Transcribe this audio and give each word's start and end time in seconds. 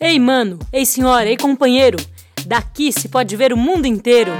Ei, 0.00 0.16
mano, 0.16 0.60
ei, 0.72 0.86
senhora, 0.86 1.28
ei, 1.28 1.36
companheiro, 1.36 1.98
daqui 2.46 2.92
se 2.92 3.08
pode 3.08 3.34
ver 3.34 3.52
o 3.52 3.56
mundo 3.56 3.84
inteiro. 3.84 4.30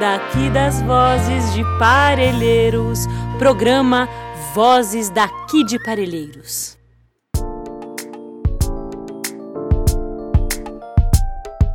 Daqui 0.00 0.50
das 0.50 0.82
vozes 0.82 1.54
de 1.54 1.62
Parelheiros, 1.78 3.06
programa 3.38 4.08
Vozes 4.52 5.10
daqui 5.10 5.62
de 5.62 5.80
Parelheiros. 5.84 6.76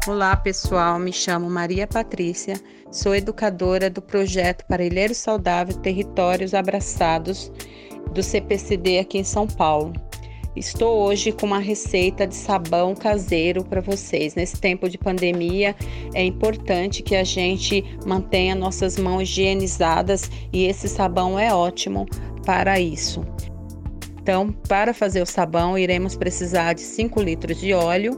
Olá 0.06 0.36
pessoal, 0.36 1.00
me 1.00 1.14
chamo 1.14 1.50
Maria 1.50 1.88
Patrícia, 1.88 2.60
sou 2.92 3.16
educadora 3.16 3.90
do 3.90 4.02
projeto 4.02 4.66
Parelheiros 4.68 5.20
Saudável 5.20 5.78
Territórios 5.78 6.54
Abraçados 6.54 7.50
do 8.12 8.22
CPCD 8.22 9.00
aqui 9.00 9.20
em 9.20 9.24
São 9.24 9.48
Paulo. 9.48 9.94
Estou 10.54 11.04
hoje 11.04 11.32
com 11.32 11.46
uma 11.46 11.60
receita 11.60 12.28
de 12.28 12.36
sabão 12.36 12.94
caseiro 12.94 13.64
para 13.64 13.80
vocês. 13.80 14.36
Nesse 14.36 14.60
tempo 14.60 14.90
de 14.90 14.98
pandemia, 14.98 15.74
é 16.14 16.24
importante 16.24 17.02
que 17.02 17.16
a 17.16 17.24
gente 17.24 17.86
mantenha 18.06 18.54
nossas 18.54 18.98
mãos 18.98 19.22
higienizadas 19.22 20.30
e 20.52 20.66
esse 20.66 20.90
sabão 20.90 21.40
é 21.40 21.54
ótimo 21.54 22.06
para 22.46 22.82
isso. 22.82 23.26
Então, 24.22 24.52
para 24.68 24.94
fazer 24.94 25.22
o 25.22 25.26
sabão, 25.26 25.78
iremos 25.78 26.18
precisar 26.18 26.74
de 26.74 26.82
5 26.82 27.22
litros 27.22 27.58
de 27.58 27.74
óleo, 27.74 28.18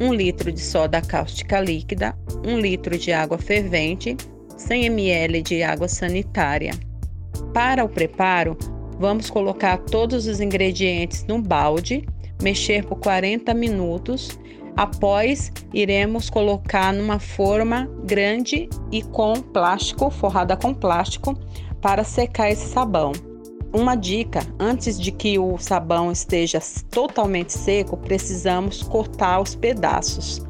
1 0.00 0.12
litro 0.14 0.50
de 0.50 0.60
soda 0.60 1.02
cáustica 1.02 1.60
líquida, 1.60 2.16
1 2.46 2.60
litro 2.60 2.96
de 2.96 3.12
água 3.12 3.36
fervente, 3.36 4.16
100 4.56 4.86
ml 4.86 5.42
de 5.42 5.62
água 5.62 5.86
sanitária. 5.86 6.72
Para 7.52 7.84
o 7.84 7.88
preparo, 7.88 8.56
Vamos 8.98 9.28
colocar 9.28 9.78
todos 9.78 10.26
os 10.26 10.40
ingredientes 10.40 11.24
no 11.26 11.40
balde, 11.40 12.06
mexer 12.42 12.84
por 12.84 12.96
40 12.98 13.52
minutos. 13.54 14.38
Após, 14.76 15.52
iremos 15.72 16.30
colocar 16.30 16.92
numa 16.92 17.18
forma 17.18 17.88
grande 18.04 18.68
e 18.90 19.02
com 19.02 19.34
plástico, 19.34 20.10
forrada 20.10 20.56
com 20.56 20.74
plástico, 20.74 21.38
para 21.80 22.02
secar 22.02 22.50
esse 22.50 22.68
sabão. 22.68 23.12
Uma 23.72 23.96
dica: 23.96 24.40
antes 24.58 24.98
de 24.98 25.10
que 25.12 25.38
o 25.38 25.58
sabão 25.58 26.10
esteja 26.10 26.60
totalmente 26.90 27.52
seco, 27.52 27.96
precisamos 27.96 28.82
cortar 28.82 29.40
os 29.40 29.54
pedaços 29.54 30.42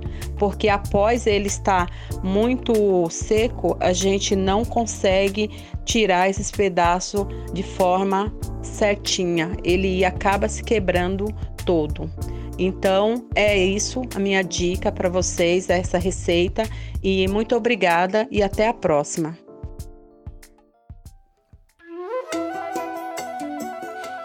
porque 0.45 0.69
após 0.69 1.27
ele 1.27 1.47
estar 1.47 1.91
muito 2.23 3.09
seco, 3.09 3.79
a 3.81 3.95
gente 3.95 4.37
não 4.37 4.63
consegue 4.63 5.51
tirar 5.87 6.29
esses 6.29 6.51
pedaços 6.51 7.27
de 7.55 7.63
forma 7.63 8.31
certinha. 8.61 9.57
Ele 9.65 10.05
acaba 10.05 10.47
se 10.47 10.63
quebrando 10.63 11.35
todo. 11.65 12.11
Então 12.59 13.27
é 13.35 13.57
isso 13.57 14.03
a 14.15 14.19
minha 14.19 14.45
dica 14.45 14.93
para 14.93 15.09
vocês, 15.09 15.71
essa 15.71 15.97
receita 15.97 16.65
e 17.03 17.27
muito 17.27 17.57
obrigada 17.57 18.29
e 18.31 18.43
até 18.43 18.69
a 18.69 18.75
próxima. 18.75 19.44